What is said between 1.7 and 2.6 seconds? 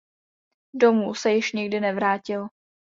nevrátil.